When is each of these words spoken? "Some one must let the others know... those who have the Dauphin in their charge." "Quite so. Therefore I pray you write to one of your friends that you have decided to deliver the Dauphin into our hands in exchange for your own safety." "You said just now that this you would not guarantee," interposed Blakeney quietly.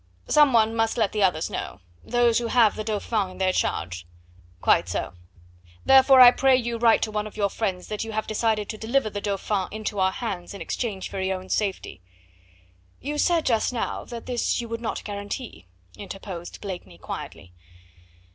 "Some 0.27 0.51
one 0.51 0.75
must 0.75 0.97
let 0.97 1.11
the 1.11 1.21
others 1.21 1.47
know... 1.51 1.79
those 2.03 2.39
who 2.39 2.47
have 2.47 2.75
the 2.75 2.83
Dauphin 2.83 3.29
in 3.29 3.37
their 3.37 3.51
charge." 3.53 4.07
"Quite 4.59 4.89
so. 4.89 5.13
Therefore 5.85 6.19
I 6.21 6.31
pray 6.31 6.55
you 6.57 6.79
write 6.79 7.03
to 7.03 7.11
one 7.11 7.27
of 7.27 7.37
your 7.37 7.49
friends 7.51 7.87
that 7.89 8.03
you 8.03 8.11
have 8.11 8.25
decided 8.25 8.67
to 8.69 8.79
deliver 8.79 9.11
the 9.11 9.21
Dauphin 9.21 9.67
into 9.69 9.99
our 9.99 10.11
hands 10.11 10.55
in 10.55 10.59
exchange 10.61 11.07
for 11.07 11.21
your 11.21 11.37
own 11.39 11.49
safety." 11.49 12.01
"You 12.99 13.19
said 13.19 13.45
just 13.45 13.71
now 13.71 14.03
that 14.05 14.25
this 14.25 14.59
you 14.59 14.67
would 14.69 14.81
not 14.81 15.03
guarantee," 15.03 15.67
interposed 15.95 16.61
Blakeney 16.61 16.97
quietly. 16.97 17.53